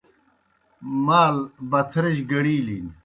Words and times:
مال 1.05 1.35
بتھرِجیْ 1.71 2.23
گڑِیلِن۔ 2.31 2.85